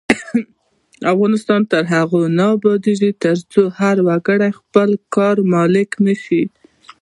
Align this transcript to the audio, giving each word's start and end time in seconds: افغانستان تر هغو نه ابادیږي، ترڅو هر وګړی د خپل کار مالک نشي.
افغانستان 1.13 1.61
تر 1.71 1.83
هغو 1.93 2.21
نه 2.37 2.45
ابادیږي، 2.55 3.11
ترڅو 3.23 3.63
هر 3.79 3.95
وګړی 4.07 4.49
د 4.51 4.55
خپل 4.59 4.89
کار 5.15 5.35
مالک 5.53 5.89
نشي. 6.05 6.43